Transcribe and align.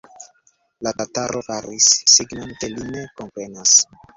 La 0.87 0.93
tataro 1.01 1.43
faris 1.49 1.91
signon, 2.17 2.57
ke 2.65 2.73
li 2.73 2.89
ne 2.97 3.07
komprenas. 3.21 3.79